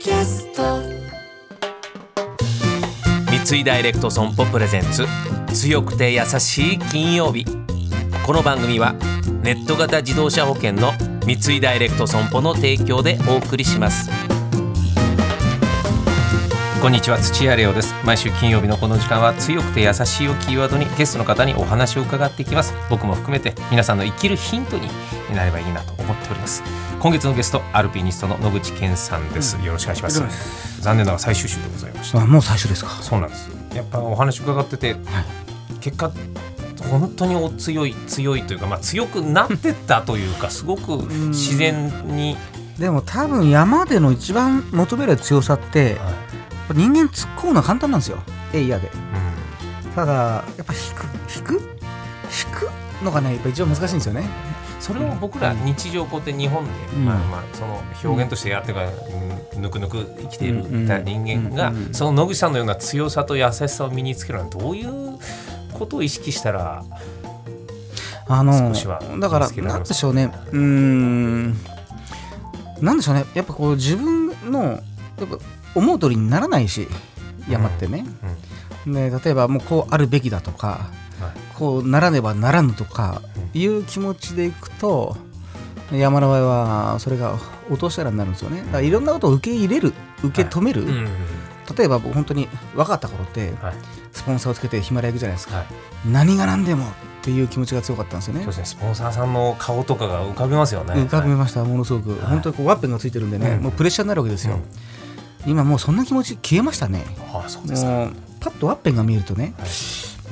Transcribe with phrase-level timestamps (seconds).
[0.00, 0.80] キャスト。
[3.46, 5.04] 三井ダイレクト損保プレゼンツ
[5.52, 7.44] 強くて優しい金曜日。
[8.24, 8.94] この番組は
[9.42, 10.92] ネット型自動車保険の
[11.26, 14.08] 三井ダイレクト損保の提供でお送りします。
[16.80, 17.94] こんにちは土屋レオです。
[18.02, 22.72] 毎週金曜日のこの時間は強くて優しいをキーワードにゲストの方にお話を伺っていきます。
[22.88, 24.88] 僕も含めて皆さんの生きるヒントに
[25.36, 26.62] なればいいなと思っております。
[27.00, 30.82] 今月のゲストアルピニストの野口健さんです、よろしくお願いします。
[30.82, 32.20] 残念ながら最終週でございました。
[32.20, 33.50] あもう最初ですかそうなんです。
[33.74, 34.96] やっぱお話伺ってて、
[35.80, 36.12] 結果
[36.90, 42.36] 本当にお強い強いというか、まあ、強くなってったというかすごく自然に、
[42.78, 46.10] でも多分山での一番求められる強さっては
[46.74, 46.74] い。
[46.74, 48.18] 人間突っ込むのは簡単なんですよ。
[48.52, 48.90] えいやで。
[49.86, 49.92] うん。
[49.92, 51.54] ただやっぱ引く引く？
[51.54, 51.60] 引
[52.54, 52.70] く
[53.02, 54.28] のがねやっぱ一番難しいんですよね
[54.80, 57.04] それを僕ら日常こうやって日本で、うん。
[57.04, 60.86] まあまあその表現としてやってから、うんぬくぬく生きているうん。
[60.86, 61.86] 人間が、うん。
[61.86, 61.94] うん。
[61.94, 65.18] その野口さんのような強さと優しさを身につけるのはどういう
[65.74, 66.82] ことを意識したら
[68.26, 70.32] あの少しはだからなんでしょうね。
[70.52, 71.56] うーん。
[72.80, 73.26] なんでしょうね。
[73.34, 74.80] やっぱこう自分のやっ
[75.26, 75.38] ぱ
[75.74, 76.88] 思う通りにならないし
[77.48, 78.04] 山ってね、
[78.86, 80.99] で例えばもうこうあるべきだとかはい
[81.60, 83.22] こうならねばならぬとか
[83.54, 85.16] いう気持ちでいくと
[85.92, 87.38] 山の場合はそれが
[87.70, 88.62] 落とし穴になるんですよね。
[88.62, 89.92] だからいろんなことを受け入れる
[90.24, 91.08] 受け止める、うん
[91.78, 93.74] 例えば僕本当に若かった頃ってはい。
[94.10, 95.66] スポンサーをつけてヒマラヤ行くじゃないですか、はい。
[96.10, 96.88] 何が何でもっ
[97.22, 98.40] ていう気持ちが強かったんですよね。
[98.40, 98.64] そうですね。
[98.64, 100.94] スポンサーさんの顔とかが浮かびますよね。
[100.94, 102.20] 浮かびましたものすごく、はい。
[102.22, 103.62] 本当にこうワッペンがついてるんでね、うん。
[103.62, 105.50] もうプレッシャーになるわけですよ、うん。
[105.50, 107.06] 今もうそんな気持ち消えましたね。
[107.32, 109.68] ああそうですか、もうパッとワッペンが見えるとね、はい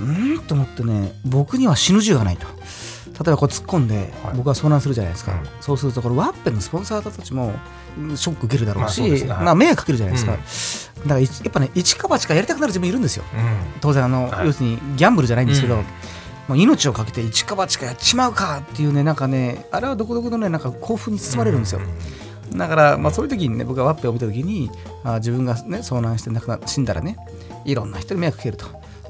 [0.01, 2.47] うーんと思ってね僕には死ぬ銃がないと。
[2.47, 4.37] 例えばこう突っ込んではい。
[4.37, 5.49] 僕は遭難するじゃないですか、うん。
[5.61, 7.53] そうするとこれワッペンのスポンサーたちも
[7.99, 9.67] うんショック受けるだろうし、まあね。
[9.67, 10.33] 迷惑かけるじゃないですか、
[11.03, 13.25] だからいやっぱね一か八かやりたくなる自分いるんですよ。
[13.35, 13.81] うん。
[13.81, 14.47] 当然あの、はい。
[14.47, 15.85] 要するにギャンブルじゃないんですけど、うん。
[16.49, 21.81] まあ、命をかけて一か八かやっちまうかっていうねなんかねあれはどこどこのねなんか興奮に包まれるんですよ、
[22.55, 24.71] だから、まあ、そういう時にね僕がワッペンを見た時に
[25.05, 27.19] あ自分がね遭難して亡くな死んだらね
[27.67, 28.67] いろんな人に迷惑かけると。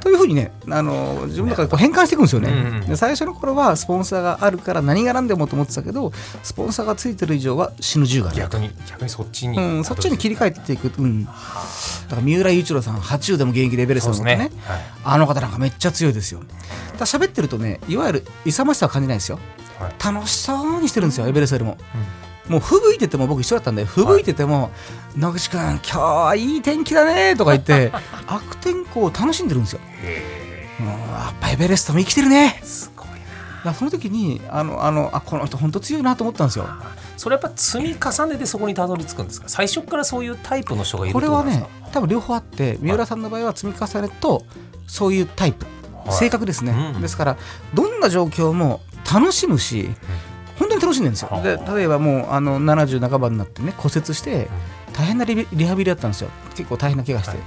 [0.08, 2.76] というふうにねあの自分の中でこう変換していくんですよね、うん。
[2.80, 6.10] うんで最初の頃はスポンサーがあるから何が何でもと思ってたけど
[6.42, 14.36] スポンサーがついてる以上は死ぬ銃が逆に逆にそっちに、うん、そっちに切り替えていく、うん、だから三浦雄一郎さん80でも現役レストそうですね。
[14.36, 14.80] のねはい。
[15.04, 16.40] あの方なんかめっちゃ強いですよ。
[16.92, 19.38] ただ喋ってるとねいわゆる勇ましさは感じないですよ。
[19.78, 20.14] はい。
[20.14, 21.76] 楽しそうにしてるんですよエベレストよりも、
[22.48, 24.70] もう吹雪いてても僕一緒だったんで吹雪いてても
[25.16, 27.92] 「野口君今日はいい天気だね」とか言って
[28.26, 29.80] 悪天候を楽しんでるんですよ。
[30.78, 32.60] もうやっぱエベレストも生きてるね。
[32.64, 33.08] すごい
[33.64, 33.74] な。
[33.74, 36.68] その時にあのあのあこの人本当強いなと思ったんですよ。
[37.16, 39.48] それやっぱ積み重ねてそこにたどり着くんですか？
[39.48, 44.44] 最初からそういうタイプの人がいるこれはね多分両方あって三浦さんの場合は積み重ねと
[44.86, 45.66] そういうタイプ、
[46.06, 46.16] はい。
[46.16, 47.02] 性格ですね、うん。
[47.02, 47.36] ですから
[47.74, 48.80] どんな状況も
[49.12, 49.90] 楽しむし
[50.58, 51.28] 本当に楽しんでるんですよ。
[51.30, 54.48] はあで例えばもうあの70半ばになってね骨折して
[54.92, 56.30] 大変なリリハビリだったんですよ。
[56.54, 57.38] 結構大変な怪我して、はい。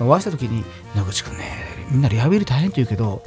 [0.00, 0.64] お会いした時に
[0.94, 3.22] 「野口君ねみんなリハビリ大変って言うけど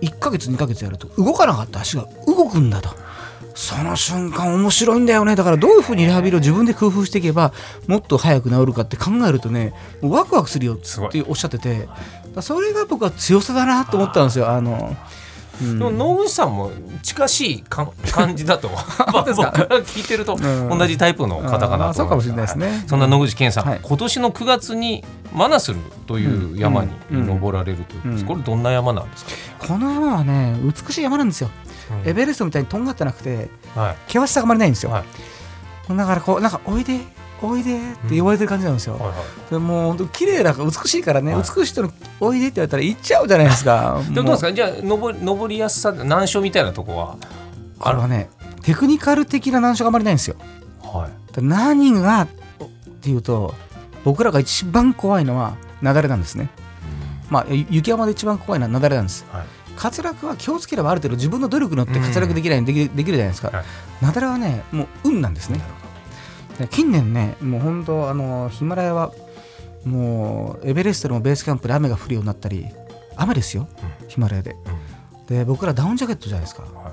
[0.00, 2.90] 1ヶ月2ヶ月やると動かなかった足が動くんだと。
[3.54, 5.36] その瞬間面白いんだよね。
[5.36, 7.52] だからどういうふうにリハビリを自分で工夫していけば
[7.86, 11.88] もっと早く治るかって考えるとねワクワクするよっておっしゃってて
[12.40, 14.48] それが僕は強さだなと思ったんですよ。
[14.50, 14.96] あの、
[15.60, 15.78] うん。
[15.78, 16.70] でも野口さんも
[17.02, 19.42] 近しいか感じだとま あ僕か。
[19.52, 20.38] ら聞いてるとう
[20.74, 20.78] ん。
[20.78, 22.66] 同じタイプの方かなとあーそうかもしれないですね。
[22.68, 23.80] はそんな野口健さん、はい。
[23.82, 25.04] 今年の9月に
[25.34, 27.26] マナスルという山にうん。
[27.26, 28.26] 登られるということです、うん。
[28.28, 29.30] これどんな山なんですか、
[29.68, 31.50] この山はね美しい山なんですよ、
[32.04, 32.08] うん。
[32.10, 33.96] エベレストみたいにとんがってなくてはい。
[34.06, 35.96] 険しさがあまりないんですよ、はい。
[35.96, 37.00] だからこうなんかおいで
[37.42, 39.14] おいでって呼ばれてる感じなんですよ、はいは
[39.48, 39.50] い。
[39.50, 41.42] でもう本当綺麗だから美しいからね、はい。
[41.42, 44.00] 美しい人のおいでって言われたら行っちゃうじゃないですか。
[44.10, 44.48] でもどうですか？
[44.48, 47.16] かじゃあ登り登りやすさ難所みたいなとこは？
[47.78, 48.28] これはね
[48.62, 50.36] テクニカル的な難所があまりないんですよ。
[50.82, 51.34] はい。
[51.34, 52.28] で何がっ
[53.00, 53.54] ていうと
[54.04, 56.50] 僕らが一番怖いのは雪崩なんですね。
[57.30, 59.24] まあゆ雪山で一番怖いのは雪崩なんです。
[59.32, 59.44] はい。
[59.82, 63.64] 滑落は気をつければある程度自分の努力によって滑落できないでき,、できるじゃないですか、はい。
[64.02, 65.58] 雪崩はねもう運なんですね。
[65.58, 65.64] で
[66.68, 69.12] 近年ねもう本当あのヒマラヤは
[69.84, 72.66] もうエベレストでもベースキャンプで雨が降るようになったり
[73.16, 73.68] 雨ですよ、
[74.08, 74.56] ヒマラヤで。
[75.28, 76.62] で僕らダウンジャケットじゃないですか。
[76.62, 76.92] はい。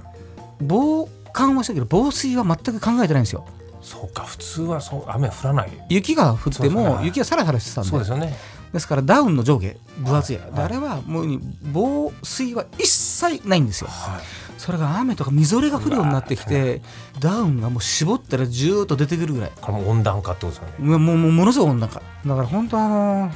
[0.61, 3.45] 防寒はしたけど防水は全く考えてないんですよ。
[3.81, 5.71] そうか普通はそう雨降らない。
[5.89, 6.83] 雪が降ってそうですね。
[6.83, 7.89] も雪がサラサラしてたんで。
[7.89, 8.35] そうですよね。
[8.73, 10.51] ですからダウンの上下分厚い、はい。
[10.51, 11.39] であれはもう
[11.71, 13.89] 防水は一切ないんですよ。
[13.89, 16.81] はいそれが雨とかみぞれが降るようになってきて
[17.19, 19.51] ダウンがもう絞ったらジューッと出てくるぐらい。
[19.62, 20.98] これも温暖化ってことですよね。
[20.98, 22.01] もうもうものすごい温暖化。
[22.25, 23.31] だから本当あの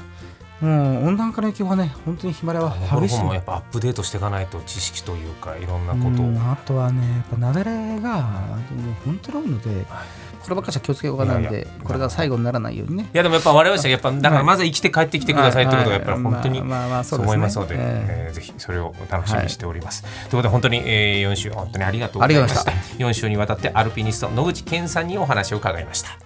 [0.62, 9.86] もう温暖化の影響はね本当にヒマラヤは激しいもやっぱアップデートしていかないと知識というかいろんなことを、うんあとはねやっぱ雪崩がもう本当に多いので
[10.42, 13.10] こればっかしは気をつけようがないのでこれが最後にならないようにね。
[13.14, 16.60] いやでもやっぱ我々はやっぱだからまず生きて帰ってきてくださいということがやっぱり本当に
[17.04, 18.30] そそう思いますので、ええ。
[18.32, 20.04] ーぜひそれを楽しみにしております。
[20.04, 22.62] ということで本当に、えー、4週本当にありがとうございました。
[22.62, 26.18] ありがとう4週にわたってアルピニスト野口健さんにお話を伺いました。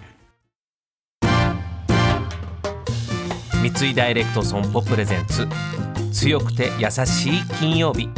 [3.70, 5.48] 三井ダイレクト損保プレゼンツ
[6.12, 8.08] 強くて優しい金曜日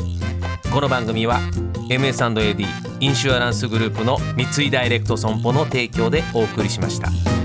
[0.71, 1.41] この番組は
[1.89, 2.67] MS&AD
[3.00, 7.38] インシュアランスグループの三井ダイレクト損保の提供でお送りしました。